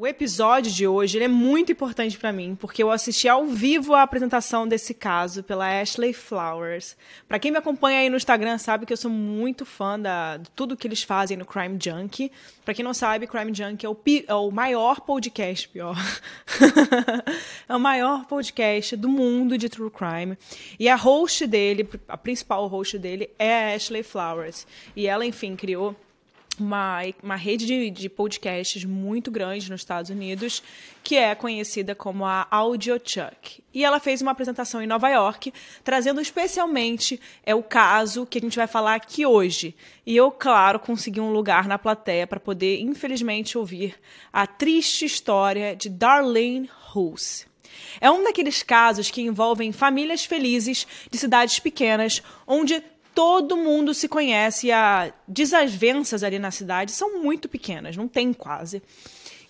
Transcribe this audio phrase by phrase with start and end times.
[0.00, 4.02] O episódio de hoje é muito importante para mim, porque eu assisti ao vivo a
[4.02, 6.96] apresentação desse caso pela Ashley Flowers.
[7.26, 10.48] Para quem me acompanha aí no Instagram sabe que eu sou muito fã da, de
[10.50, 12.30] tudo que eles fazem no Crime Junkie.
[12.64, 13.98] Para quem não sabe, Crime Junkie é o,
[14.28, 15.96] é o maior podcast, pior.
[17.68, 20.38] é o maior podcast do mundo de true crime.
[20.78, 24.64] E a host dele, a principal host dele é a Ashley Flowers.
[24.94, 25.96] E ela, enfim, criou
[26.58, 30.62] uma, uma rede de, de podcasts muito grande nos Estados Unidos,
[31.02, 33.62] que é conhecida como a AudioChuck.
[33.72, 35.52] E ela fez uma apresentação em Nova York,
[35.84, 39.74] trazendo especialmente é o caso que a gente vai falar aqui hoje.
[40.04, 43.94] E eu, claro, consegui um lugar na plateia para poder, infelizmente, ouvir
[44.32, 47.46] a triste história de Darlene Hulse.
[48.00, 52.82] É um daqueles casos que envolvem famílias felizes de cidades pequenas, onde
[53.18, 58.80] todo mundo se conhece as desavenças ali na cidade são muito pequenas, não tem quase.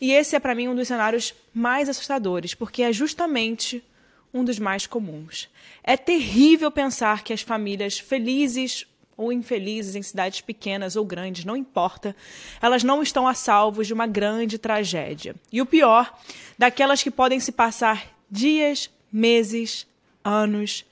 [0.00, 3.84] E esse é para mim um dos cenários mais assustadores, porque é justamente
[4.32, 5.50] um dos mais comuns.
[5.84, 8.86] É terrível pensar que as famílias felizes
[9.18, 12.16] ou infelizes em cidades pequenas ou grandes, não importa,
[12.62, 15.34] elas não estão a salvo de uma grande tragédia.
[15.52, 16.18] E o pior,
[16.56, 19.86] daquelas que podem se passar dias, meses,
[20.24, 20.86] anos,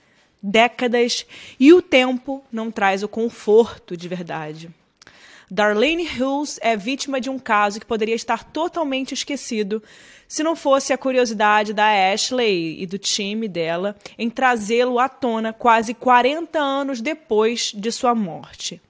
[0.46, 1.26] décadas
[1.58, 4.70] e o tempo não traz o conforto de verdade.
[5.50, 9.82] Darlene Hills é vítima de um caso que poderia estar totalmente esquecido
[10.26, 15.52] se não fosse a curiosidade da Ashley e do time dela em trazê-lo à tona
[15.52, 18.80] quase 40 anos depois de sua morte.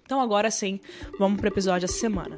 [0.06, 0.80] Então agora sim,
[1.20, 2.38] vamos para o episódio dessa semana.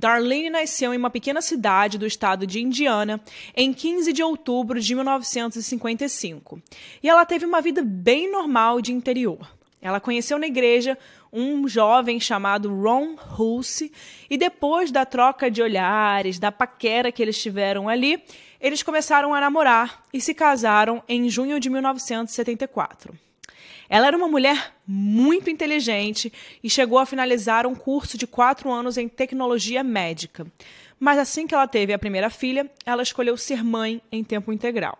[0.00, 3.20] Darlene nasceu em uma pequena cidade do estado de Indiana
[3.54, 6.60] em 15 de outubro de 1955.
[7.02, 9.46] E ela teve uma vida bem normal de interior.
[9.82, 10.96] Ela conheceu na igreja
[11.30, 13.92] um jovem chamado Ron Hulse
[14.28, 18.22] e depois da troca de olhares, da paquera que eles tiveram ali,
[18.58, 23.29] eles começaram a namorar e se casaram em junho de 1974.
[23.90, 28.96] Ela era uma mulher muito inteligente e chegou a finalizar um curso de quatro anos
[28.96, 30.46] em tecnologia médica.
[30.98, 34.96] Mas assim que ela teve a primeira filha, ela escolheu ser mãe em tempo integral.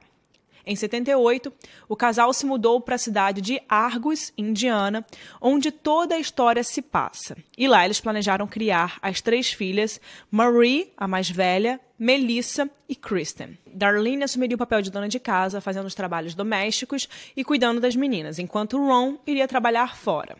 [0.67, 1.53] Em 78,
[1.89, 5.05] o casal se mudou para a cidade de Argos, Indiana,
[5.41, 7.37] onde toda a história se passa.
[7.57, 10.01] E lá eles planejaram criar as três filhas,
[10.31, 13.59] Marie, a mais velha, Melissa e Kristen.
[13.67, 17.95] Darlene assumiria o papel de dona de casa, fazendo os trabalhos domésticos e cuidando das
[17.95, 20.37] meninas, enquanto Ron iria trabalhar fora.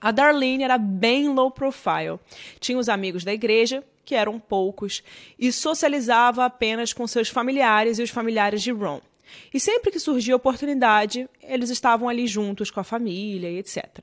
[0.00, 2.20] A Darlene era bem low profile.
[2.60, 5.02] Tinha os amigos da igreja, que eram poucos,
[5.36, 9.00] e socializava apenas com seus familiares e os familiares de Ron.
[9.52, 13.98] E sempre que surgia oportunidade, eles estavam ali juntos com a família e etc.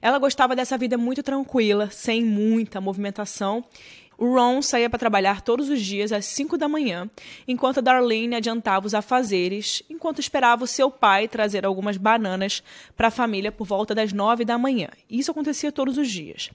[0.00, 3.64] Ela gostava dessa vida muito tranquila, sem muita movimentação.
[4.18, 7.08] Ron saía para trabalhar todos os dias às 5 da manhã,
[7.46, 12.62] enquanto Darlene adiantava os afazeres, enquanto esperava o seu pai trazer algumas bananas
[12.96, 14.88] para a família por volta das 9 da manhã.
[15.08, 16.50] Isso acontecia todos os dias.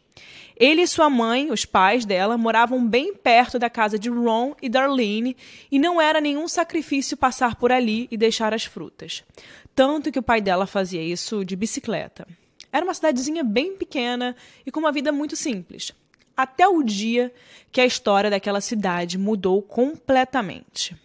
[0.57, 4.67] Ele e sua mãe, os pais dela, moravam bem perto da casa de Ron e
[4.67, 5.37] Darlene,
[5.71, 9.23] e não era nenhum sacrifício passar por ali e deixar as frutas.
[9.73, 12.27] Tanto que o pai dela fazia isso de bicicleta.
[12.71, 14.35] Era uma cidadezinha bem pequena
[14.65, 15.93] e com uma vida muito simples.
[16.35, 17.33] Até o dia
[17.71, 20.95] que a história daquela cidade mudou completamente.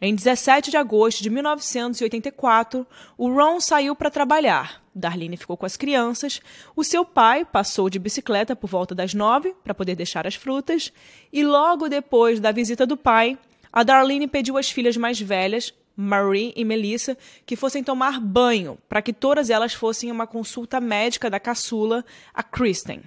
[0.00, 2.86] Em 17 de agosto de 1984,
[3.16, 4.82] o Ron saiu para trabalhar.
[4.94, 6.40] Darlene ficou com as crianças.
[6.74, 10.92] O seu pai passou de bicicleta por volta das nove para poder deixar as frutas.
[11.32, 13.38] E logo depois da visita do pai,
[13.72, 17.16] a Darlene pediu às filhas mais velhas Marie e Melissa,
[17.46, 22.04] que fossem tomar banho, para que todas elas fossem uma consulta médica da caçula,
[22.34, 23.00] a Kristen.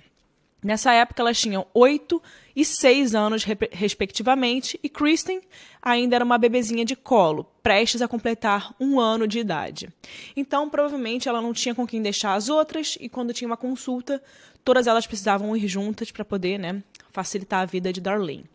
[0.62, 2.22] Nessa época, elas tinham 8
[2.56, 5.42] e 6 anos, respectivamente, e Kristen
[5.82, 9.88] ainda era uma bebezinha de colo, prestes a completar um ano de idade.
[10.36, 14.22] Então, provavelmente, ela não tinha com quem deixar as outras, e quando tinha uma consulta,
[14.64, 18.46] todas elas precisavam ir juntas para poder né, facilitar a vida de Darlene.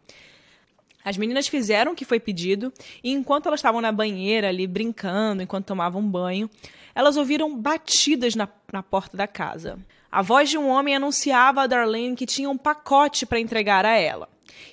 [1.04, 2.72] As meninas fizeram o que foi pedido
[3.02, 6.48] e enquanto elas estavam na banheira ali brincando, enquanto tomavam banho,
[6.94, 9.78] elas ouviram batidas na, na porta da casa.
[10.14, 13.96] A voz de um homem anunciava a Darlene que tinha um pacote para entregar a
[13.96, 14.28] ela.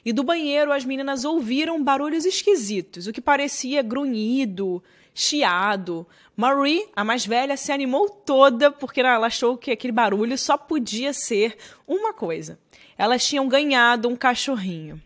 [0.06, 4.84] E do banheiro as meninas ouviram barulhos esquisitos, o que parecia grunhido,
[5.16, 6.06] chiado.
[6.38, 11.12] Marie, a mais velha, se animou toda porque ela achou que aquele barulho só podia
[11.12, 11.58] ser
[11.88, 12.60] uma coisa.
[12.96, 15.02] Elas tinham ganhado um cachorrinho.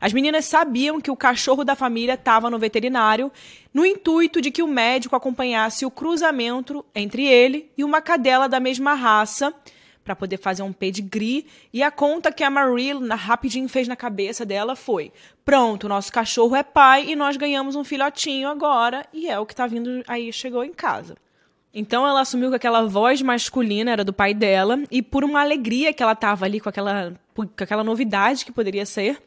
[0.00, 3.30] As meninas sabiam que o cachorro da família estava no veterinário,
[3.72, 8.60] no intuito de que o médico acompanhasse o cruzamento entre ele e uma cadela da
[8.60, 9.54] mesma raça,
[10.04, 11.46] para poder fazer um pedigree.
[11.72, 15.12] E a conta que a Marie na, rapidinho fez na cabeça dela foi:
[15.44, 19.52] pronto, nosso cachorro é pai e nós ganhamos um filhotinho agora, e é o que
[19.52, 21.16] está vindo aí, chegou em casa.
[21.72, 25.92] Então ela assumiu que aquela voz masculina era do pai dela, e por uma alegria
[25.92, 29.22] que ela estava ali com aquela, com aquela novidade que poderia ser,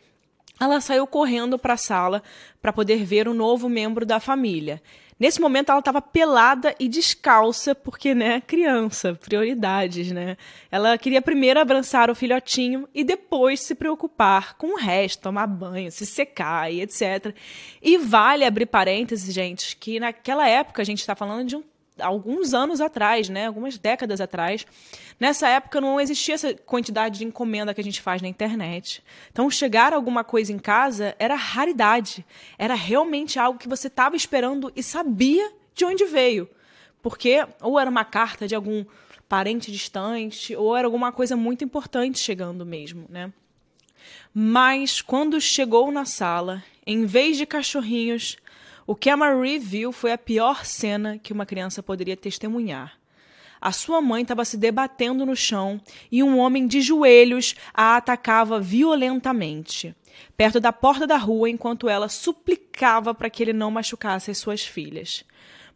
[0.59, 2.23] ela saiu correndo para a sala
[2.61, 4.81] para poder ver o novo membro da família.
[5.19, 10.35] Nesse momento ela estava pelada e descalça, porque, né, criança, prioridades, né?
[10.71, 15.91] Ela queria primeiro abraçar o filhotinho e depois se preocupar com o resto, tomar banho,
[15.91, 17.33] se secar e etc.
[17.81, 21.63] E vale abrir parênteses, gente, que naquela época a gente está falando de um
[21.99, 24.65] alguns anos atrás, né, algumas décadas atrás.
[25.19, 29.03] Nessa época não existia essa quantidade de encomenda que a gente faz na internet.
[29.31, 32.25] Então, chegar alguma coisa em casa era raridade.
[32.57, 36.49] Era realmente algo que você estava esperando e sabia de onde veio.
[37.01, 38.85] Porque ou era uma carta de algum
[39.27, 43.31] parente distante, ou era alguma coisa muito importante chegando mesmo, né?
[44.33, 48.37] Mas quando chegou na sala, em vez de cachorrinhos,
[48.85, 52.93] o que a Marie viu foi a pior cena que uma criança poderia testemunhar.
[53.61, 55.79] A sua mãe estava se debatendo no chão
[56.11, 59.95] e um homem de joelhos a atacava violentamente,
[60.35, 64.65] perto da porta da rua, enquanto ela suplicava para que ele não machucasse as suas
[64.65, 65.23] filhas.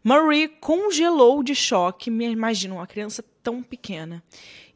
[0.04, 4.22] Marie congelou de choque, me imagino, uma criança tão pequena.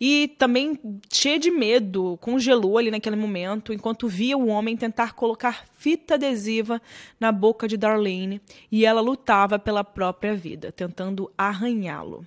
[0.01, 0.79] E também
[1.13, 6.81] cheia de medo, congelou ali naquele momento, enquanto via o homem tentar colocar fita adesiva
[7.21, 8.41] na boca de Darlene
[8.71, 12.27] e ela lutava pela própria vida, tentando arranhá-lo.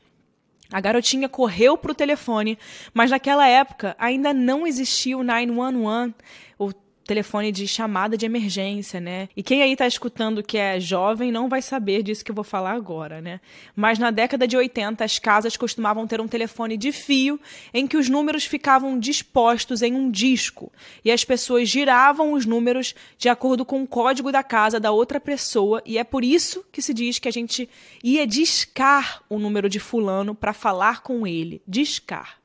[0.72, 2.60] A garotinha correu para o telefone,
[2.94, 6.14] mas naquela época ainda não existia o 911,
[6.60, 6.72] o
[7.06, 9.30] telefone de chamada de emergência, né?
[9.36, 12.44] E quem aí está escutando que é jovem não vai saber disso que eu vou
[12.44, 13.40] falar agora, né?
[13.76, 17.40] Mas na década de 80, as casas costumavam ter um telefone de fio
[17.74, 20.72] em que os números ficavam dispostos em um disco
[21.04, 25.20] e as pessoas giravam os números de acordo com o código da casa da outra
[25.20, 27.70] pessoa e é por isso que se diz que a gente
[28.04, 32.40] ia discar o número de fulano para falar com ele, discar.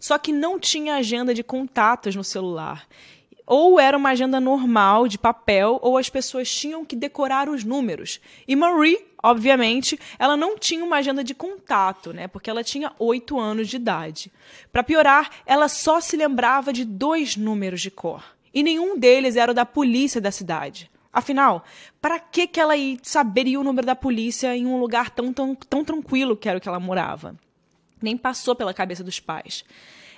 [0.00, 2.88] Só que não tinha agenda de contatos no celular
[3.46, 8.20] ou era uma agenda normal de papel, ou as pessoas tinham que decorar os números.
[8.46, 12.28] E Marie, obviamente, ela não tinha uma agenda de contato, né?
[12.28, 14.32] Porque ela tinha oito anos de idade.
[14.72, 18.24] Para piorar, ela só se lembrava de dois números de cor.
[18.54, 20.90] E nenhum deles era o da polícia da cidade.
[21.12, 21.64] Afinal,
[22.00, 25.84] para que, que ela saberia o número da polícia em um lugar tão, tão, tão
[25.84, 27.36] tranquilo que era o que ela morava?
[28.00, 29.64] Nem passou pela cabeça dos pais.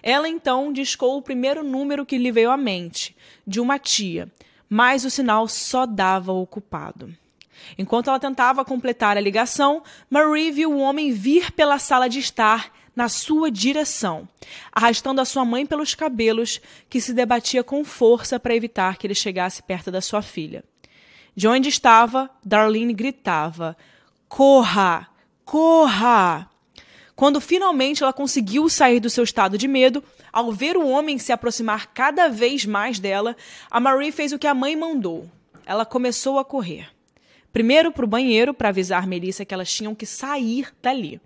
[0.06, 4.30] Ela então discou o primeiro número que lhe veio à mente, de uma tia,
[4.68, 7.10] mas o sinal só dava ocupado.
[7.78, 12.70] Enquanto ela tentava completar a ligação, Marie viu o homem vir pela sala de estar
[12.94, 14.28] na sua direção,
[14.70, 19.14] arrastando a sua mãe pelos cabelos, que se debatia com força para evitar que ele
[19.14, 20.62] chegasse perto da sua filha.
[21.34, 23.74] De onde estava, Darlene gritava:
[24.28, 25.08] Corra!
[25.46, 26.50] Corra!
[27.16, 30.02] Quando finalmente ela conseguiu sair do seu estado de medo,
[30.32, 33.36] ao ver o homem se aproximar cada vez mais dela,
[33.70, 35.30] a Marie fez o que a mãe mandou.
[35.64, 36.88] Ela começou a correr.
[37.52, 41.20] Primeiro para o banheiro para avisar Melissa que elas tinham que sair dali.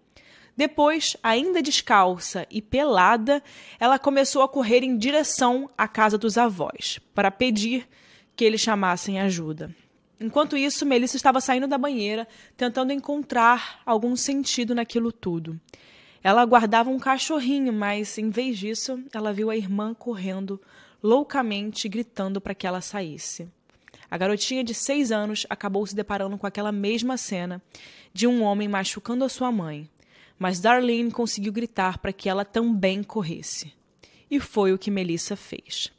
[0.54, 3.42] Depois, ainda descalça e pelada,
[3.78, 7.88] ela começou a correr em direção à casa dos avós, para pedir
[8.36, 9.74] que eles chamassem ajuda.
[10.20, 15.58] Enquanto isso, Melissa estava saindo da banheira, tentando encontrar algum sentido naquilo tudo.
[16.22, 20.60] Ela aguardava um cachorrinho, mas em vez disso, ela viu a irmã correndo
[21.00, 23.48] loucamente, gritando para que ela saísse.
[24.10, 27.62] A garotinha de seis anos acabou se deparando com aquela mesma cena
[28.12, 29.88] de um homem machucando a sua mãe,
[30.38, 33.72] mas Darlene conseguiu gritar para que ela também corresse.
[34.30, 35.92] E foi o que Melissa fez.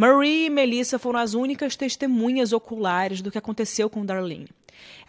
[0.00, 4.48] Marie e Melissa foram as únicas testemunhas oculares do que aconteceu com Darlene.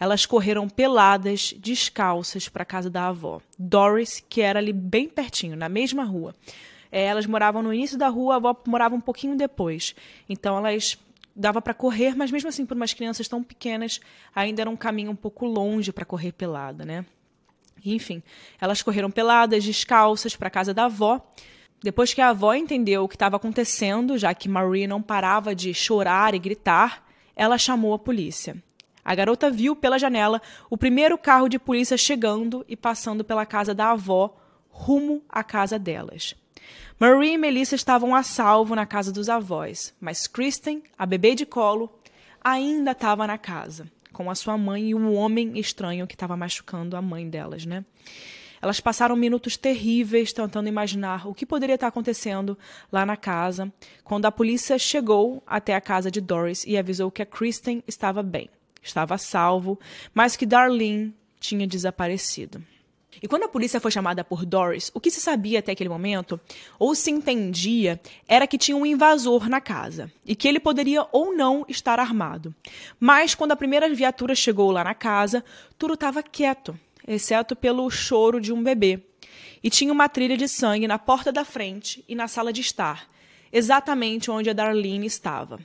[0.00, 5.54] Elas correram peladas, descalças, para a casa da avó, Doris, que era ali bem pertinho,
[5.54, 6.34] na mesma rua.
[6.90, 9.94] É, elas moravam no início da rua, a avó morava um pouquinho depois.
[10.28, 10.98] Então elas
[11.36, 14.00] dava para correr, mas mesmo assim, por umas crianças tão pequenas,
[14.34, 17.06] ainda era um caminho um pouco longe para correr pelada, né?
[17.84, 18.24] Enfim,
[18.60, 21.24] elas correram peladas, descalças, para a casa da avó.
[21.82, 25.72] Depois que a avó entendeu o que estava acontecendo, já que Marie não parava de
[25.72, 28.56] chorar e gritar, ela chamou a polícia.
[29.02, 33.74] A garota viu pela janela o primeiro carro de polícia chegando e passando pela casa
[33.74, 34.36] da avó,
[34.68, 36.34] rumo à casa delas.
[36.98, 41.46] Marie e Melissa estavam a salvo na casa dos avós, mas Kristen, a bebê de
[41.46, 41.90] colo,
[42.44, 46.94] ainda estava na casa, com a sua mãe e um homem estranho que estava machucando
[46.96, 47.86] a mãe delas, né?
[48.62, 52.58] Elas passaram minutos terríveis tentando imaginar o que poderia estar acontecendo
[52.92, 53.72] lá na casa,
[54.04, 58.22] quando a polícia chegou até a casa de Doris e avisou que a Kristen estava
[58.22, 58.50] bem,
[58.82, 59.78] estava a salvo,
[60.12, 62.62] mas que Darlene tinha desaparecido.
[63.22, 66.40] E quando a polícia foi chamada por Doris, o que se sabia até aquele momento,
[66.78, 71.34] ou se entendia, era que tinha um invasor na casa e que ele poderia ou
[71.34, 72.54] não estar armado.
[72.98, 75.44] Mas quando a primeira viatura chegou lá na casa,
[75.76, 76.78] tudo estava quieto,
[77.14, 79.02] exceto pelo choro de um bebê.
[79.62, 83.10] E tinha uma trilha de sangue na porta da frente e na sala de estar,
[83.52, 85.58] exatamente onde a Darlene estava.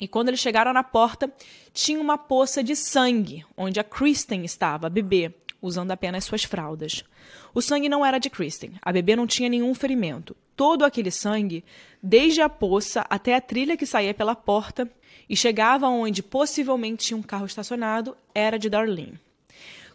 [0.00, 1.30] E quando eles chegaram na porta,
[1.72, 7.02] tinha uma poça de sangue, onde a Kristen estava, bebê, usando apenas suas fraldas.
[7.52, 8.74] O sangue não era de Kristen.
[8.80, 10.36] A bebê não tinha nenhum ferimento.
[10.54, 11.64] Todo aquele sangue,
[12.00, 14.88] desde a poça até a trilha que saía pela porta
[15.28, 19.18] e chegava onde possivelmente tinha um carro estacionado, era de Darlene.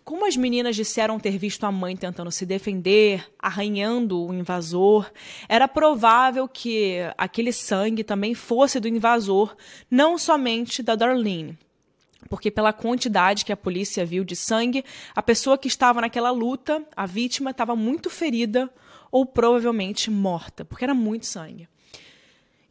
[0.03, 5.09] Como as meninas disseram ter visto a mãe tentando se defender, arranhando o invasor,
[5.47, 9.55] era provável que aquele sangue também fosse do invasor,
[9.89, 11.57] não somente da Darlene
[12.29, 14.83] porque pela quantidade que a polícia viu de sangue,
[15.13, 18.69] a pessoa que estava naquela luta, a vítima, estava muito ferida
[19.11, 21.67] ou provavelmente morta, porque era muito sangue.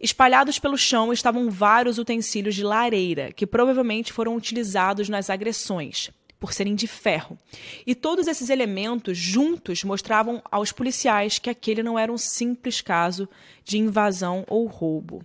[0.01, 6.11] Espalhados pelo chão estavam vários utensílios de lareira, que provavelmente foram utilizados nas agressões,
[6.43, 7.39] por serem de ferro.
[7.87, 13.29] E todos esses elementos juntos mostravam aos policiais que aquele não era um simples caso
[13.63, 15.25] de invasão ou roubo.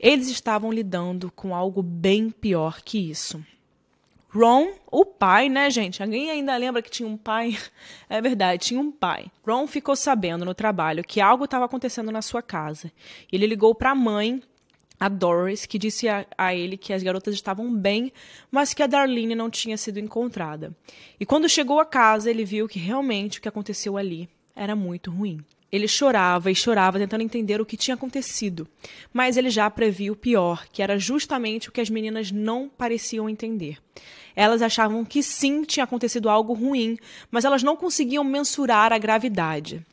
[0.00, 3.44] Eles estavam lidando com algo bem pior que isso.
[4.30, 6.02] Ron, o pai, né, gente?
[6.02, 7.58] Alguém ainda lembra que tinha um pai?
[8.08, 9.30] É verdade, tinha um pai.
[9.46, 12.90] Ron ficou sabendo no trabalho que algo estava acontecendo na sua casa.
[13.30, 14.42] Ele ligou para a mãe,
[14.98, 18.12] a Doris, que disse a, a, ele que as garotas estavam bem,
[18.50, 20.74] mas que a Darlene não tinha sido encontrada.
[21.20, 25.10] E quando chegou a casa, ele viu que realmente o que aconteceu ali era muito
[25.10, 25.40] ruim.
[25.70, 28.68] Ele chorava e chorava tentando entender o que tinha acontecido,
[29.12, 33.28] mas ele já previa o pior, que era justamente o que as meninas não pareciam
[33.28, 33.78] entender.
[34.34, 36.96] Elas achavam que sim tinha acontecido algo ruim,
[37.30, 39.84] mas elas não conseguiam mensurar a gravidade.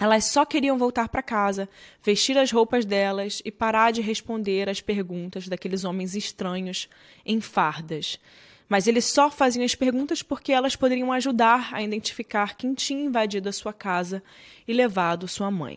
[0.00, 1.68] Elas só queriam voltar para casa,
[2.02, 6.88] vestir as roupas delas e parar de responder às perguntas daqueles homens estranhos
[7.24, 8.18] em fardas.
[8.66, 13.50] Mas eles só faziam as perguntas porque elas poderiam ajudar a identificar quem tinha invadido
[13.50, 14.22] a sua casa
[14.66, 15.76] e levado sua mãe.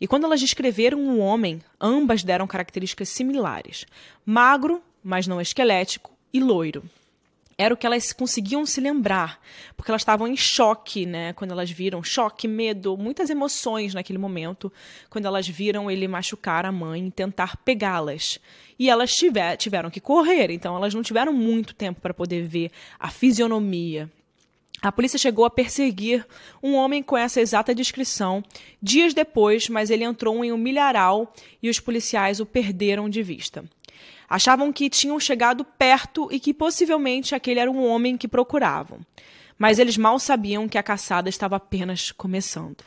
[0.00, 3.84] E quando elas descreveram um homem, ambas deram características similares:
[4.24, 6.82] magro, mas não esquelético, e loiro.
[7.58, 9.40] Era o que elas conseguiam se lembrar,
[9.76, 11.32] porque elas estavam em choque, né?
[11.32, 14.72] Quando elas viram choque, medo, muitas emoções naquele momento,
[15.10, 18.38] quando elas viram ele machucar a mãe e tentar pegá-las.
[18.78, 22.70] E elas tiver, tiveram que correr, então elas não tiveram muito tempo para poder ver
[22.96, 24.08] a fisionomia.
[24.80, 26.24] A polícia chegou a perseguir
[26.62, 28.44] um homem com essa exata descrição
[28.80, 33.64] dias depois, mas ele entrou em um milharal e os policiais o perderam de vista.
[34.28, 39.00] Achavam que tinham chegado perto e que possivelmente aquele era um homem que procuravam.
[39.58, 42.84] Mas eles mal sabiam que a caçada estava apenas começando.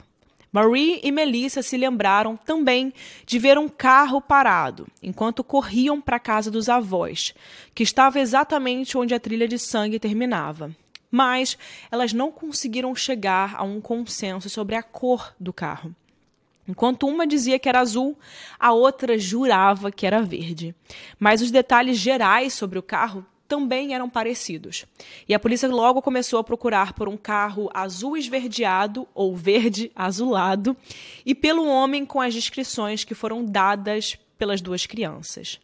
[0.52, 2.94] Marie e Melissa se lembraram também
[3.26, 7.34] de ver um carro parado enquanto corriam para a casa dos avós,
[7.74, 10.76] que estava exatamente onde a trilha de sangue terminava.
[11.10, 11.58] Mas
[11.90, 15.96] elas não conseguiram chegar a um consenso sobre a cor do carro.
[16.72, 18.18] Enquanto uma dizia que era azul,
[18.58, 20.74] a outra jurava que era verde.
[21.20, 24.86] Mas os detalhes gerais sobre o carro também eram parecidos.
[25.28, 30.78] E a polícia logo começou a procurar por um carro azul esverdeado ou verde azulado
[31.26, 35.60] e pelo homem com as descrições que foram dadas pelas duas crianças.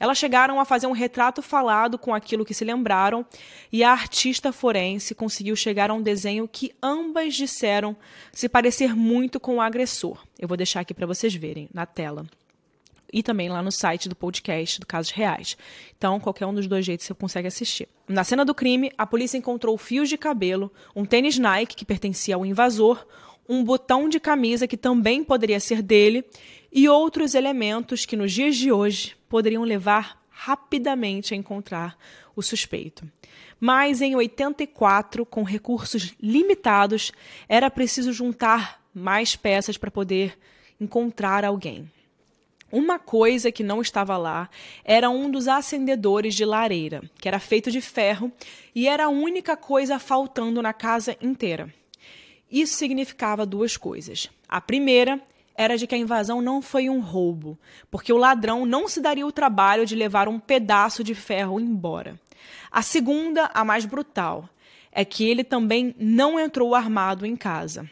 [0.00, 3.26] Elas chegaram a fazer um retrato falado com aquilo que se lembraram,
[3.72, 7.96] e a artista forense conseguiu chegar a um desenho que ambas disseram
[8.32, 10.24] se parecer muito com o agressor.
[10.38, 12.26] Eu vou deixar aqui para vocês verem na tela.
[13.10, 15.56] E também lá no site do podcast do Casos Reais.
[15.96, 17.88] Então, qualquer um dos dois jeitos você consegue assistir.
[18.06, 22.34] Na cena do crime, a polícia encontrou fios de cabelo, um tênis Nike que pertencia
[22.34, 23.06] ao invasor,
[23.48, 26.22] um botão de camisa que também poderia ser dele
[26.72, 31.98] e outros elementos que nos dias de hoje poderiam levar rapidamente a encontrar
[32.36, 33.10] o suspeito.
[33.58, 37.10] Mas em 84, com recursos limitados,
[37.48, 40.38] era preciso juntar mais peças para poder
[40.80, 41.90] encontrar alguém.
[42.70, 44.48] Uma coisa que não estava lá
[44.84, 48.30] era um dos acendedores de lareira, que era feito de ferro
[48.74, 51.72] e era a única coisa faltando na casa inteira.
[52.50, 54.28] Isso significava duas coisas.
[54.46, 55.20] A primeira
[55.58, 57.58] era de que a invasão não foi um roubo,
[57.90, 62.18] porque o ladrão não se daria o trabalho de levar um pedaço de ferro embora.
[62.70, 64.48] A segunda, a mais brutal,
[64.92, 67.90] é que ele também não entrou armado em casa.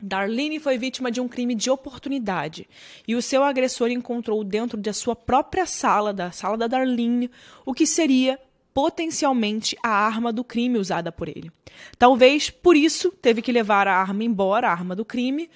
[0.00, 2.66] Darlene foi vítima de um crime de oportunidade
[3.06, 7.30] e o seu agressor encontrou dentro da sua própria sala, da sala da Darlene,
[7.66, 8.40] o que seria
[8.72, 11.50] potencialmente a arma do crime usada por ele.
[11.98, 15.50] Talvez por isso teve que levar a arma embora, a arma do crime,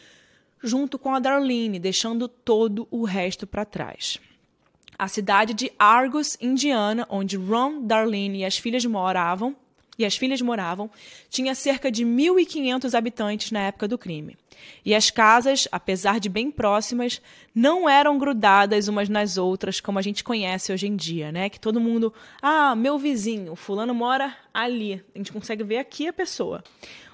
[0.63, 4.19] junto com a Darlene, deixando todo o resto para trás.
[4.99, 9.57] A cidade de Argos, Indiana, onde Ron, Darlene e as filhas moravam,
[9.99, 10.91] e as filhas moravam,
[11.29, 14.37] tinha cerca de 1.500 habitantes na época do crime.
[14.85, 17.21] E as casas, apesar de bem próximas,
[17.55, 21.49] não eram grudadas umas nas outras como a gente conhece hoje em dia, né?
[21.49, 26.13] Que todo mundo, ah, meu vizinho, fulano mora ali, a gente consegue ver aqui a
[26.13, 26.65] pessoa.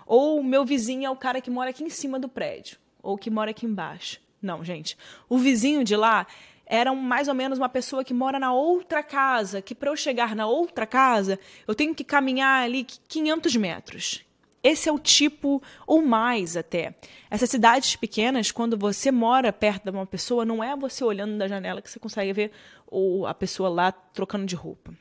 [0.07, 3.31] Ou meu vizinho é o cara que mora aqui em cima do prédio ou que
[3.31, 4.21] mora aqui embaixo.
[4.41, 4.97] Não, gente.
[5.29, 6.27] O vizinho de lá
[6.65, 10.37] era mais ou menos uma pessoa que mora na outra casa, que para eu chegar
[10.37, 14.25] na outra casa, eu tenho que caminhar ali 500 metros.
[14.63, 16.95] Esse é o tipo, ou mais até.
[17.31, 21.49] Essas cidades pequenas, quando você mora perto de uma pessoa, não é você olhando da
[21.49, 22.53] janela que você consegue ver
[22.87, 24.93] ou a pessoa lá trocando de roupa.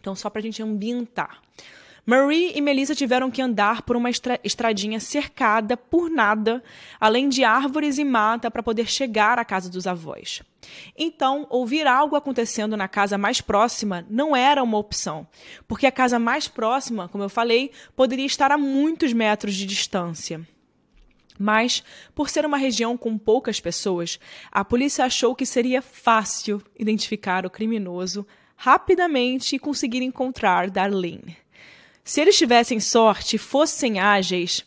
[0.00, 1.40] Então, só para a gente ambientar.
[2.06, 6.62] Marie e Melissa tiveram que andar por uma estradinha cercada por nada,
[7.00, 10.42] além de árvores e mata para poder chegar à casa dos avós.
[10.98, 15.26] Então, ouvir algo acontecendo na casa mais próxima não era uma opção,
[15.66, 20.46] porque a casa mais próxima, como eu falei, poderia estar a muitos metros de distância.
[21.38, 21.82] Mas,
[22.14, 24.20] por ser uma região com poucas pessoas,
[24.52, 31.43] a polícia achou que seria fácil identificar o criminoso rapidamente e conseguir encontrar Darlene.
[32.04, 34.62] Se eles tivessem sorte e fossem ágeis,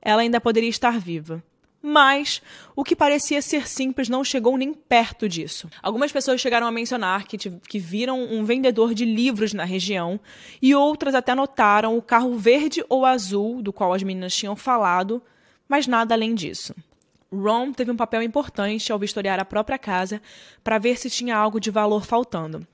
[0.00, 1.44] ela ainda poderia estar viva.
[1.82, 2.42] Mas
[2.74, 5.68] o que parecia ser simples não chegou nem perto disso.
[5.82, 10.18] Algumas pessoas chegaram a mencionar que, que viram um vendedor de livros na região
[10.62, 15.22] e outras até notaram o carro verde ou azul do qual as meninas tinham falado,
[15.68, 16.74] mas nada além disso.
[17.30, 20.22] Ron teve um papel importante ao vistoriar a própria casa
[20.64, 22.66] para ver se tinha algo de valor faltando.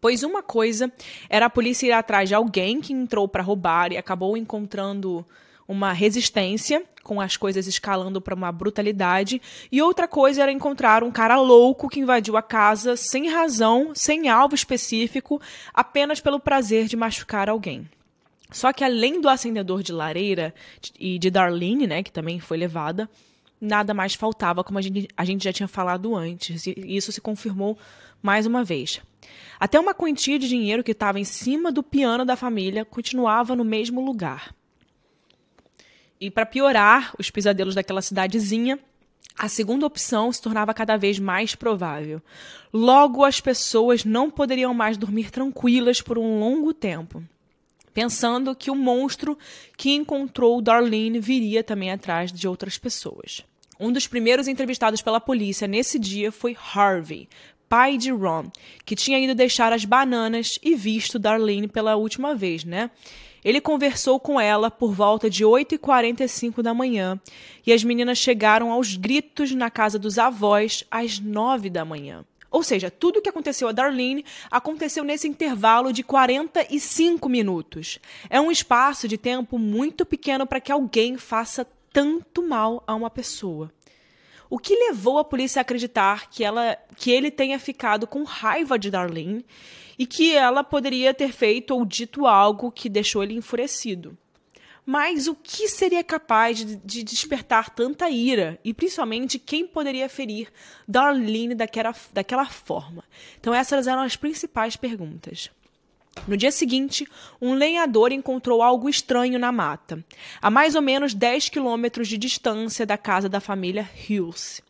[0.00, 0.92] Pois uma coisa
[1.28, 5.26] era a polícia ir atrás de alguém que entrou para roubar e acabou encontrando
[5.66, 11.10] uma resistência, com as coisas escalando para uma brutalidade, e outra coisa era encontrar um
[11.10, 15.40] cara louco que invadiu a casa sem razão, sem alvo específico,
[15.74, 17.88] apenas pelo prazer de machucar alguém.
[18.50, 20.54] Só que além do acendedor de lareira
[20.98, 23.08] e de Darlene, né, que também foi levada,
[23.60, 27.20] nada mais faltava, como a gente, a gente já tinha falado antes, e isso se
[27.20, 27.78] confirmou
[28.22, 29.00] mais uma vez.
[29.58, 33.64] Até uma quantia de dinheiro que estava em cima do piano da família continuava no
[33.64, 34.54] mesmo lugar.
[36.20, 38.78] E para piorar os pesadelos daquela cidadezinha,
[39.38, 42.20] a segunda opção se tornava cada vez mais provável.
[42.72, 47.22] Logo, as pessoas não poderiam mais dormir tranquilas por um longo tempo,
[47.98, 49.36] pensando que o monstro
[49.76, 53.44] que encontrou Darlene viria também atrás de outras pessoas.
[53.80, 57.28] Um dos primeiros entrevistados pela polícia nesse dia foi Harvey,
[57.68, 58.52] pai de Ron,
[58.84, 62.88] que tinha ido deixar as bananas e visto Darlene pela última vez, né?
[63.44, 67.20] Ele conversou com ela por volta de 8h45 da manhã
[67.66, 72.24] e as meninas chegaram aos gritos na casa dos avós às 9 da manhã.
[72.50, 77.98] Ou seja, tudo o que aconteceu a Darlene aconteceu nesse intervalo de 45 minutos.
[78.30, 83.10] É um espaço de tempo muito pequeno para que alguém faça tanto mal a uma
[83.10, 83.70] pessoa.
[84.50, 88.78] O que levou a polícia a acreditar que, ela, que ele tenha ficado com raiva
[88.78, 89.44] de Darlene
[89.98, 94.16] e que ela poderia ter feito ou dito algo que deixou ele enfurecido.
[94.90, 98.58] Mas o que seria capaz de, de despertar tanta ira?
[98.64, 100.50] E principalmente quem poderia ferir
[100.88, 103.04] Darlene daquela, daquela forma?
[103.38, 105.50] Então, essas eram as principais perguntas.
[106.26, 107.06] No dia seguinte,
[107.38, 110.02] um lenhador encontrou algo estranho na mata,
[110.40, 114.62] a mais ou menos 10 quilômetros de distância da casa da família Hughes.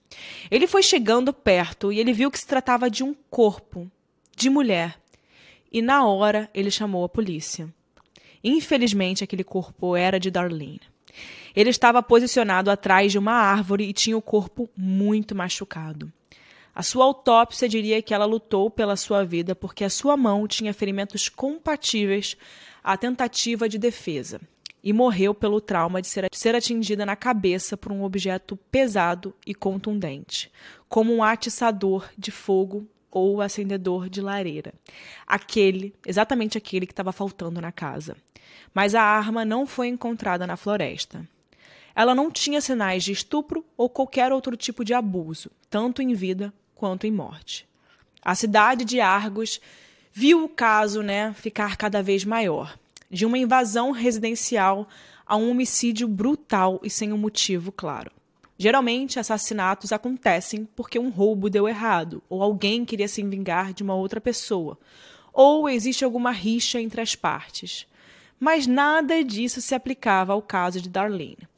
[0.51, 3.89] Ele foi chegando perto e ele viu que se tratava de um corpo
[4.35, 5.01] de mulher
[5.71, 7.73] e na hora ele chamou a polícia.
[8.43, 10.81] Infelizmente, aquele corpo era de Darlene.
[11.55, 16.13] Ele estava posicionado atrás de uma árvore e tinha o corpo muito machucado.
[16.75, 20.73] A sua autópsia diria que ela lutou pela sua vida porque a sua mão tinha
[20.73, 22.37] ferimentos compatíveis
[22.85, 24.41] à tentativa de defesa
[24.83, 30.53] e morreu pelo trauma de ser, atingida na cabeça por um objeto pesado e contundente,
[30.89, 34.73] como um atiçador de fogo ou acendedor de lareira.
[35.27, 38.17] Aquele, exatamente aquele que estava faltando na casa.
[38.75, 41.27] Mas a arma não foi encontrada na floresta.
[41.95, 46.53] Ela não tinha sinais de estupro ou qualquer outro tipo de abuso, tanto em vida
[46.75, 47.67] quanto em morte.
[48.23, 49.61] A cidade de Argos
[50.13, 52.79] viu o caso né, ficar cada vez maior,
[53.11, 54.89] de uma invasão residencial
[55.27, 58.11] a um homicídio brutal e sem um motivo claro.
[58.61, 63.95] Geralmente, assassinatos acontecem porque um roubo deu errado, ou alguém queria se vingar de uma
[63.95, 64.77] outra pessoa,
[65.33, 67.87] ou existe alguma rixa entre as partes.
[68.41, 71.49] Mas nada disso se aplicava ao caso de Darlene.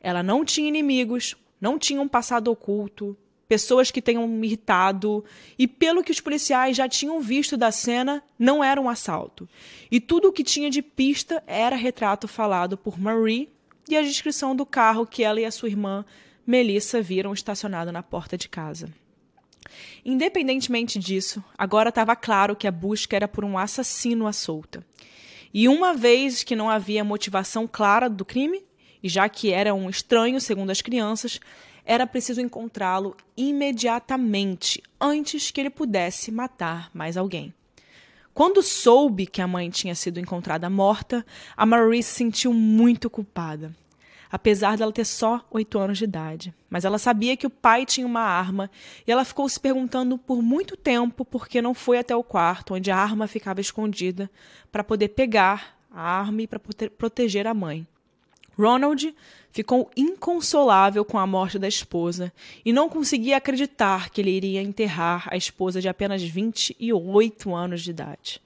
[0.00, 3.14] Ela não tinha inimigos, não tinha um passado oculto,
[3.46, 5.22] pessoas que tenham irritado,
[5.58, 9.46] e pelo que os policiais já tinham visto da cena, não era um assalto.
[9.90, 13.50] E tudo o que tinha de pista era retrato falado por Marie
[13.86, 16.06] e a descrição do carro que ela e a sua irmã
[16.48, 18.88] Melissa viram estacionado na porta de casa.
[20.02, 24.82] Independentemente disso, agora estava claro que a busca era por um assassino à solta.
[25.52, 28.64] E uma vez que não havia motivação clara do crime,
[29.02, 31.38] e já que era um estranho, segundo as crianças,
[31.84, 37.52] era preciso encontrá-lo imediatamente, antes que ele pudesse matar mais alguém.
[38.32, 43.70] Quando soube que a mãe tinha sido encontrada morta, a Marie se sentiu muito culpada
[44.30, 46.54] apesar dela ter só oito anos de idade.
[46.68, 48.70] Mas ela sabia que o pai tinha uma arma
[49.06, 52.74] e ela ficou se perguntando por muito tempo por que não foi até o quarto
[52.74, 54.30] onde a arma ficava escondida
[54.70, 56.60] para poder pegar a arma e para
[56.96, 57.86] proteger a mãe.
[58.58, 59.14] Ronald
[59.52, 62.32] ficou inconsolável com a morte da esposa
[62.64, 67.90] e não conseguia acreditar que ele iria enterrar a esposa de apenas 28 anos de
[67.90, 68.42] idade.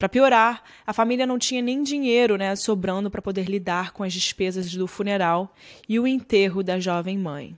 [0.00, 4.14] Para piorar, a família não tinha nem dinheiro né, sobrando para poder lidar com as
[4.14, 5.54] despesas do funeral
[5.86, 7.54] e o enterro da jovem mãe.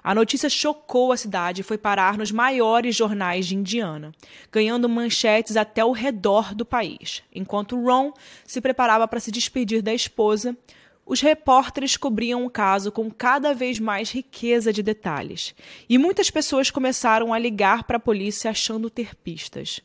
[0.00, 4.12] A notícia chocou a cidade e foi parar nos maiores jornais de Indiana,
[4.52, 7.24] ganhando manchetes até o redor do país.
[7.34, 8.12] Enquanto Ron
[8.46, 10.56] se preparava para se despedir da esposa,
[11.04, 15.52] os repórteres cobriam o caso com cada vez mais riqueza de detalhes,
[15.88, 19.80] e muitas pessoas começaram a ligar para a polícia achando ter pistas.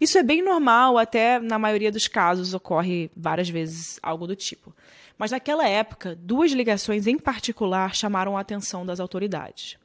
[0.00, 4.74] Isso é bem normal, até na maioria dos casos ocorre várias vezes algo do tipo.
[5.18, 9.76] Mas naquela época, duas ligações em particular chamaram a atenção das autoridades.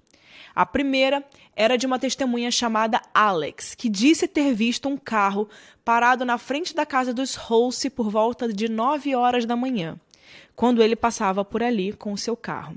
[0.55, 1.23] A primeira
[1.55, 5.47] era de uma testemunha chamada Alex, que disse ter visto um carro
[5.85, 9.99] parado na frente da casa dos Holse por volta de 9 horas da manhã,
[10.55, 12.75] quando ele passava por ali com o seu carro.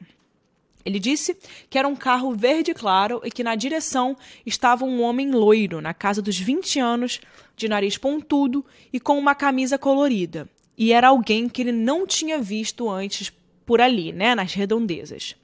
[0.84, 1.36] Ele disse
[1.70, 5.94] que era um carro verde claro e que na direção estava um homem loiro, na
[5.94, 7.20] casa dos 20 anos,
[7.56, 10.48] de nariz pontudo e com uma camisa colorida.
[10.76, 13.32] E era alguém que ele não tinha visto antes
[13.64, 15.36] por ali, né, nas redondezas.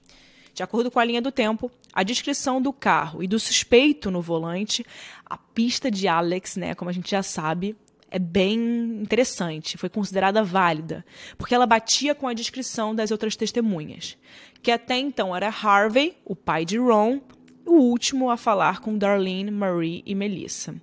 [0.52, 4.20] De acordo com a linha do tempo, a descrição do carro e do suspeito no
[4.20, 4.84] volante,
[5.24, 7.76] a pista de Alex, né, como a gente já sabe,
[8.10, 8.58] é bem
[9.02, 11.04] interessante, foi considerada válida,
[11.36, 14.16] porque ela batia com a descrição das outras testemunhas,
[14.62, 17.20] que até então era Harvey, o pai de Ron,
[17.66, 20.74] o último a falar com Darlene, Marie e Melissa.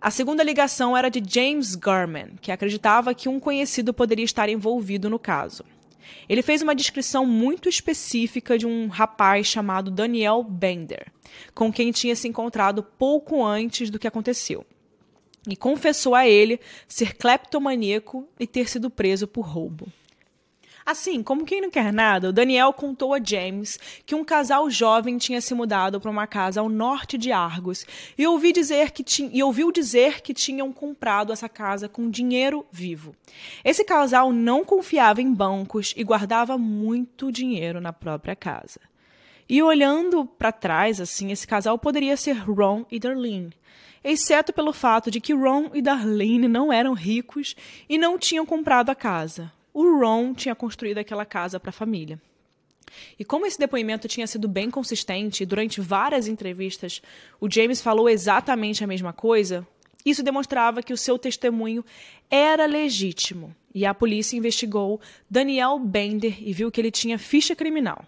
[0.00, 5.10] A segunda ligação era de James Garman, que acreditava que um conhecido poderia estar envolvido
[5.10, 5.64] no caso.
[6.28, 11.12] Ele fez uma descrição muito específica de um rapaz chamado Daniel Bender,
[11.54, 14.64] com quem tinha se encontrado pouco antes do que aconteceu.
[15.48, 19.88] E confessou a ele ser cleptomaníaco e ter sido preso por roubo.
[20.88, 25.18] Assim, como quem não quer nada, o Daniel contou a James que um casal jovem
[25.18, 27.84] tinha se mudado para uma casa ao norte de Argos
[28.16, 33.14] e, ouvi dizer que e ouviu dizer que tinham comprado essa casa com dinheiro vivo.
[33.62, 38.80] Esse casal não confiava em bancos e guardava muito dinheiro na própria casa.
[39.46, 43.52] E olhando para trás, assim, esse casal poderia ser Ron e Darlene
[44.10, 47.54] exceto pelo fato de que Ron e Darlene não eram ricos
[47.88, 52.20] e não tinham comprado a casa o Ron tinha construído aquela casa para a família.
[53.16, 57.00] E como esse depoimento tinha sido bem consistente, durante várias entrevistas
[57.40, 59.64] o James falou exatamente a mesma coisa,
[60.04, 61.84] isso demonstrava que o seu testemunho
[62.28, 63.54] era legítimo.
[63.72, 68.04] E a polícia investigou Daniel Bender e viu que ele tinha ficha criminal.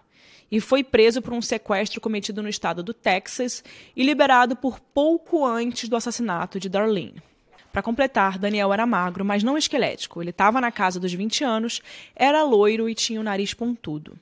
[0.51, 3.63] E foi preso por um sequestro cometido no estado do Texas
[3.95, 7.23] e liberado por pouco antes do assassinato de Darlene.
[7.71, 10.21] Para completar, Daniel era magro, mas não esquelético.
[10.21, 11.81] Ele estava na casa dos 20 anos,
[12.13, 14.19] era loiro e tinha o nariz pontudo.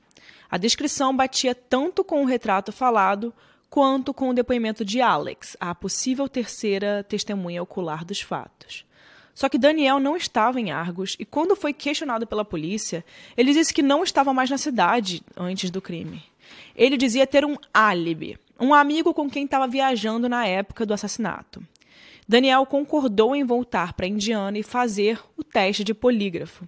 [0.52, 3.34] A descrição batia tanto com o retrato falado
[3.70, 8.86] quanto com o depoimento de Alex, a possível terceira testemunha ocular dos fatos.
[9.40, 13.06] Só que Daniel não estava em Argos e, quando foi questionado pela polícia,
[13.38, 16.22] ele disse que não estava mais na cidade antes do crime.
[16.76, 21.66] Ele dizia ter um álibi, um amigo com quem estava viajando na época do assassinato.
[22.28, 26.68] Daniel concordou em voltar para Indiana e fazer o teste de polígrafo,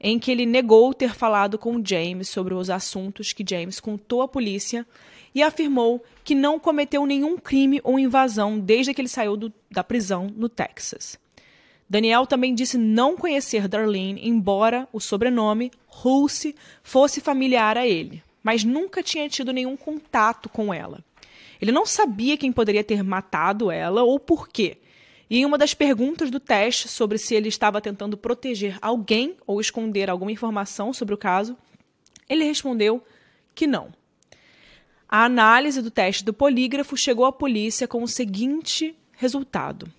[0.00, 4.28] em que ele negou ter falado com James sobre os assuntos que James contou à
[4.28, 4.86] polícia
[5.34, 9.82] e afirmou que não cometeu nenhum crime ou invasão desde que ele saiu do, da
[9.82, 11.20] prisão no Texas.
[11.92, 18.64] Daniel também disse não conhecer Darlene, embora o sobrenome Hulse fosse familiar a ele, mas
[18.64, 21.04] nunca tinha tido nenhum contato com ela.
[21.60, 24.78] Ele não sabia quem poderia ter matado ela ou por quê,
[25.28, 29.60] e em uma das perguntas do teste sobre se ele estava tentando proteger alguém ou
[29.60, 31.58] esconder alguma informação sobre o caso,
[32.26, 33.04] ele respondeu
[33.54, 33.92] que não.
[35.06, 39.92] A análise do teste do polígrafo chegou à polícia com o seguinte resultado.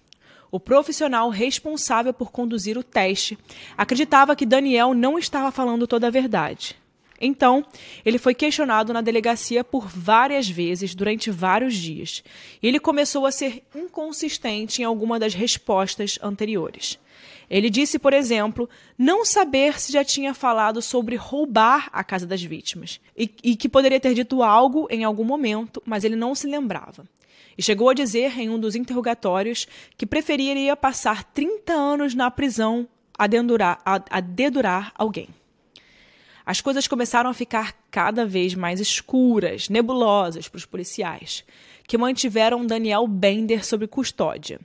[0.54, 3.36] O profissional responsável por conduzir o teste
[3.76, 6.76] acreditava que Daniel não estava falando toda a verdade.
[7.20, 7.66] Então,
[8.06, 12.24] ele foi questionado na delegacia por várias vezes durante vários dias.
[12.62, 17.00] E ele começou a ser inconsistente em alguma das respostas anteriores.
[17.50, 22.44] Ele disse, por exemplo, não saber se já tinha falado sobre roubar a casa das
[22.44, 26.46] vítimas e, e que poderia ter dito algo em algum momento, mas ele não se
[26.46, 27.08] lembrava.
[27.58, 32.88] E chegou a dizer em um dos interrogatórios que preferiria passar 30 anos na prisão
[33.18, 35.30] a dedurar, a, a dedurar alguém
[36.46, 41.44] as coisas começaram a ficar cada vez mais escuras, nebulosas para os policiais,
[41.88, 44.60] que mantiveram Daniel Bender sob custódia.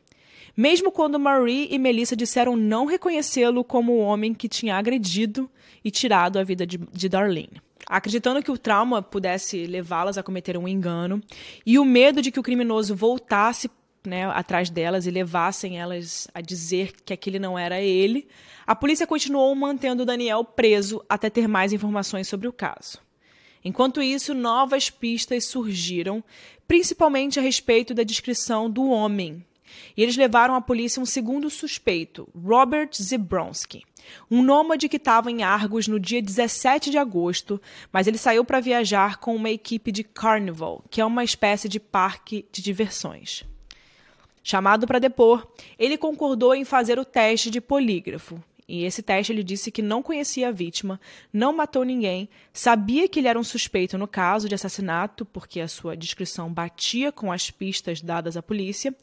[0.57, 5.49] Mesmo quando Marie e Melissa disseram não reconhecê-lo como o homem que tinha agredido
[5.85, 7.63] e tirado a vida de, de Darlene.
[7.87, 11.23] Acreditando que o trauma pudesse levá-las a cometer um engano
[11.65, 13.71] e o medo de que o criminoso voltasse
[14.05, 18.27] né, atrás delas e levassem elas a dizer que aquele não era ele,
[18.67, 22.99] a polícia continuou mantendo Daniel preso até ter mais informações sobre o caso.
[23.65, 26.23] Enquanto isso, novas pistas surgiram,
[26.67, 29.45] principalmente a respeito da descrição do homem.
[29.97, 33.85] E eles levaram à polícia um segundo suspeito, Robert Zebronsky,
[34.31, 37.61] um nômade que estava em Argos no dia 17 de agosto,
[37.93, 41.81] mas ele saiu para viajar com uma equipe de Carnival, que é uma espécie de
[41.81, 43.45] parque de diversões.
[44.43, 45.47] Chamado para depor,
[45.79, 48.43] ele concordou em fazer o teste de polígrafo.
[48.69, 51.01] E esse teste ele disse que não conhecia a vítima,
[51.33, 55.67] não matou ninguém, sabia que ele era um suspeito no caso de assassinato, porque a
[55.67, 58.95] sua descrição batia com as pistas dadas à polícia,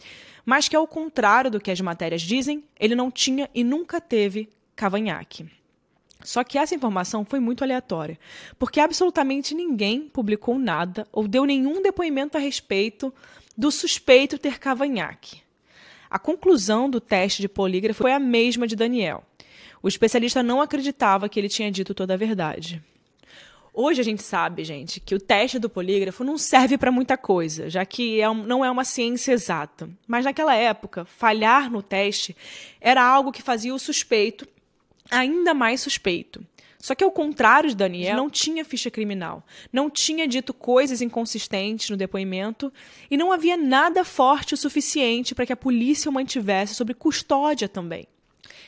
[0.45, 4.49] mas que, ao contrário do que as matérias dizem, ele não tinha e nunca teve
[4.75, 5.49] cavanhaque.
[6.23, 8.19] Só que essa informação foi muito aleatória,
[8.57, 13.13] porque absolutamente ninguém publicou nada ou deu nenhum depoimento a respeito
[13.55, 15.41] do suspeito ter cavanhaque.
[16.09, 19.23] A conclusão do teste de polígrafo foi a mesma de Daniel.
[19.83, 22.81] O especialista não acreditava que ele tinha dito toda a verdade.
[23.77, 27.69] Hoje a gente sabe, gente, que o teste do polígrafo não serve para muita coisa,
[27.69, 29.89] já que é um, não é uma ciência exata.
[30.07, 32.35] Mas naquela época, falhar no teste
[32.79, 34.47] era algo que fazia o suspeito
[35.09, 36.45] ainda mais suspeito.
[36.85, 41.89] Só que, ao contrário de Daniel, não tinha ficha criminal, não tinha dito coisas inconsistentes
[41.89, 42.71] no depoimento
[43.09, 47.67] e não havia nada forte o suficiente para que a polícia o mantivesse sob custódia
[47.67, 48.07] também.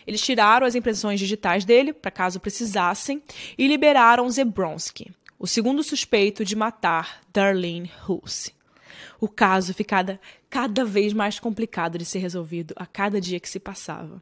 [0.07, 3.21] Eles tiraram as impressões digitais dele, para caso precisassem,
[3.55, 8.56] e liberaram Zebronsky, o segundo suspeito de matar Darlene Hulse.
[9.19, 13.59] O caso ficava cada vez mais complicado de ser resolvido a cada dia que se
[13.59, 14.21] passava.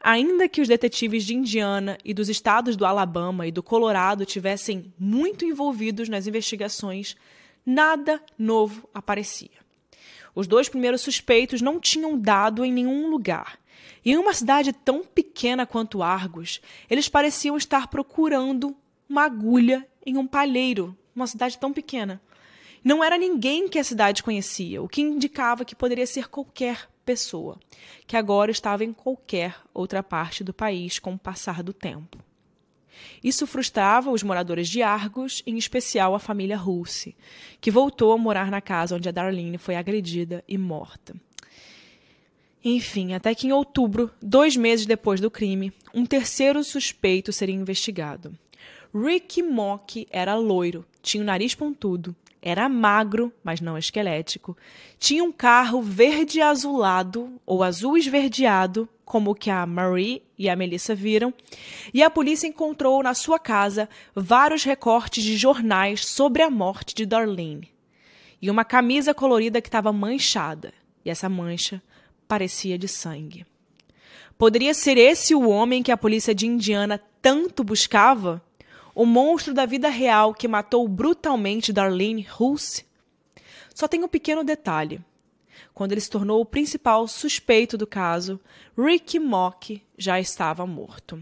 [0.00, 4.92] Ainda que os detetives de Indiana e dos estados do Alabama e do Colorado tivessem
[4.98, 7.16] muito envolvidos nas investigações,
[7.64, 9.64] nada novo aparecia.
[10.34, 13.58] Os dois primeiros suspeitos não tinham dado em nenhum lugar
[14.04, 16.60] e em uma cidade tão pequena quanto Argos,
[16.90, 18.76] eles pareciam estar procurando
[19.08, 22.20] uma agulha em um palheiro, uma cidade tão pequena.
[22.84, 27.58] Não era ninguém que a cidade conhecia, o que indicava que poderia ser qualquer pessoa,
[28.06, 32.18] que agora estava em qualquer outra parte do país com o passar do tempo.
[33.22, 37.16] Isso frustrava os moradores de Argos, em especial a família Russe,
[37.58, 41.14] que voltou a morar na casa onde a Darlene foi agredida e morta.
[42.62, 48.36] Enfim, até que em outubro, dois meses depois do crime, um terceiro suspeito seria investigado.
[48.94, 52.14] Ricky Mock era loiro, tinha o nariz pontudo,
[52.46, 54.54] era magro, mas não esquelético,
[54.98, 60.54] tinha um carro verde azulado ou azul esverdeado, como o que a Marie e a
[60.54, 61.32] Melissa viram,
[61.92, 67.06] e a polícia encontrou na sua casa vários recortes de jornais sobre a morte de
[67.06, 67.72] Darlene
[68.42, 70.74] e uma camisa colorida que estava manchada.
[71.02, 71.82] E essa mancha
[72.28, 73.46] parecia de sangue.
[74.36, 78.42] Poderia ser esse o homem que a polícia de Indiana tanto buscava?
[78.94, 82.84] O monstro da vida real que matou brutalmente Darlene Hulse?
[83.74, 85.00] Só tem um pequeno detalhe.
[85.74, 88.38] Quando ele se tornou o principal suspeito do caso,
[88.78, 91.20] Ricky Mock já estava morto.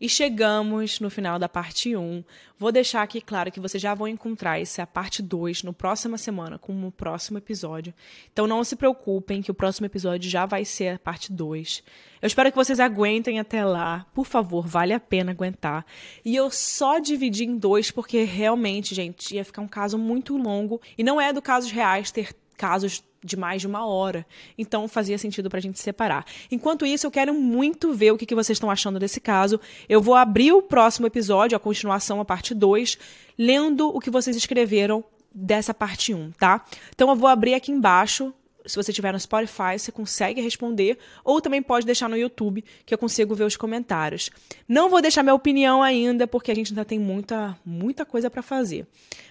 [0.00, 2.24] E chegamos no final da parte 1.
[2.58, 6.58] Vou deixar aqui claro que vocês já vão encontrar essa parte 2 no próxima semana,
[6.58, 7.92] com o próximo episódio.
[8.32, 11.82] Então não se preocupem que o próximo episódio já vai ser a parte 2.
[12.22, 14.06] Eu espero que vocês aguentem até lá.
[14.14, 15.84] Por favor, vale a pena aguentar.
[16.24, 20.80] E eu só dividi em dois porque realmente, gente, ia ficar um caso muito longo.
[20.96, 24.26] E não é do casos reais ter casos de mais de uma hora.
[24.58, 26.26] Então fazia sentido para a gente separar.
[26.50, 29.58] Enquanto isso, eu quero muito ver o que, que vocês estão achando desse caso.
[29.88, 32.98] Eu vou abrir o próximo episódio, a continuação, a parte 2,
[33.38, 35.02] lendo o que vocês escreveram
[35.34, 36.62] dessa parte 1, tá?
[36.94, 38.34] Então eu vou abrir aqui embaixo.
[38.66, 42.92] Se você estiver no Spotify, você consegue responder, ou também pode deixar no YouTube, que
[42.92, 44.28] eu consigo ver os comentários.
[44.68, 48.42] Não vou deixar minha opinião ainda, porque a gente ainda tem muita, muita coisa para
[48.42, 48.86] fazer.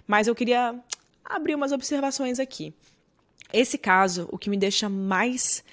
[0.08, 0.74] Mas eu queria
[1.24, 2.74] abrir umas observações aqui.
[3.52, 5.64] Esse caso, o que me deixa mais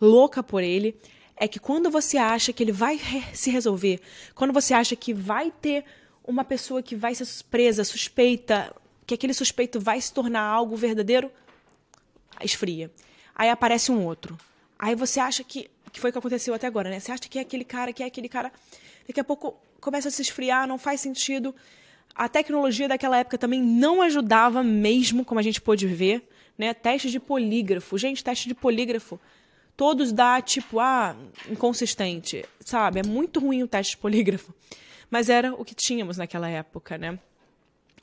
[0.00, 0.96] louca por ele
[1.36, 2.98] é que quando você acha que ele vai
[3.34, 4.00] se resolver,
[4.34, 5.84] quando você acha que vai ter
[6.24, 8.74] uma pessoa que vai ser presa, suspeita,
[9.06, 11.30] que aquele suspeito vai se tornar algo verdadeiro,
[12.42, 12.90] esfria.
[13.34, 14.36] Aí aparece um outro.
[14.78, 16.98] Aí você acha que, que foi o que aconteceu até agora, né?
[16.98, 18.50] Você acha que é aquele cara, que é aquele cara.
[19.06, 21.54] Daqui a pouco começa a se esfriar, não faz sentido.
[22.14, 26.72] A tecnologia daquela época também não ajudava mesmo, como a gente pôde ver né?
[26.74, 27.96] Teste de polígrafo.
[27.98, 29.18] Gente, teste de polígrafo.
[29.76, 31.14] Todos dá, tipo, ah,
[31.50, 33.00] inconsistente, sabe?
[33.00, 34.54] É muito ruim o teste de polígrafo.
[35.10, 37.18] Mas era o que tínhamos naquela época, né?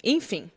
[0.03, 0.51] Enfim,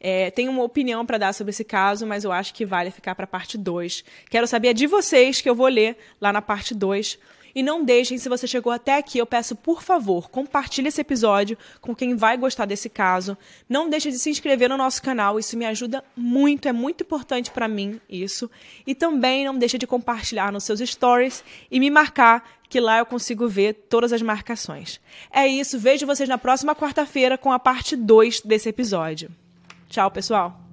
[0.00, 3.14] é, tenho uma opinião para dar sobre esse caso, mas eu acho que vale ficar
[3.14, 4.04] para a parte 2.
[4.30, 7.18] Quero saber de vocês, que eu vou ler lá na parte 2.
[7.54, 11.58] E não deixem, se você chegou até aqui, eu peço por favor, compartilhe esse episódio
[11.80, 13.36] com quem vai gostar desse caso.
[13.68, 17.50] Não deixe de se inscrever no nosso canal, isso me ajuda muito, é muito importante
[17.50, 18.48] para mim isso.
[18.86, 23.06] E também não deixe de compartilhar nos seus stories e me marcar que lá eu
[23.06, 25.00] consigo ver todas as marcações.
[25.28, 29.30] É isso, vejo vocês na próxima quarta-feira com a parte 2 desse episódio.
[29.88, 30.67] Tchau, pessoal!